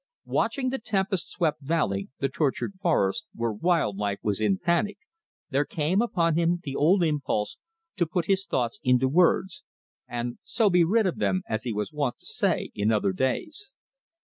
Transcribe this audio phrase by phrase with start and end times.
[0.25, 4.97] Watching the tempest swept valley, the tortured forest, where wild life was in panic,
[5.51, 7.59] there came upon him the old impulse
[7.97, 9.61] to put his thoughts into words,
[10.07, 13.75] "and so be rid of them," as he was wont to say in other days.